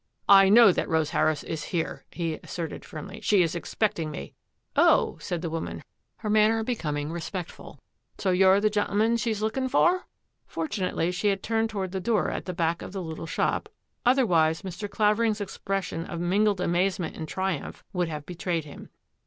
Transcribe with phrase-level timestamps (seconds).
[0.41, 4.33] "I know that Rose Harris is here," he asserted firmly." She is expecting me.""
[4.89, 5.83] Oh," said the woman,
[6.15, 7.79] her manner becoming respectful,"
[8.17, 10.07] so you're the gentleman she's lookin* for?"
[10.47, 13.69] Fortunately she had turned toward the door at the back of the little shop,
[14.03, 14.89] otherwise Mr.
[14.89, 18.89] Claver ing's expression of mingled amazement and tri umph would have betrayed him.